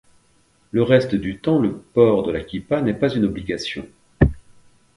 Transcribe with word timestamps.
Le 0.71 0.81
reste 0.81 1.13
du 1.13 1.37
temps, 1.37 1.59
le 1.59 1.77
port 1.77 2.23
de 2.23 2.31
la 2.31 2.41
Kippa 2.43 2.81
n'est 2.81 2.95
pas 2.95 3.13
une 3.15 3.25
obligation. 3.25 3.85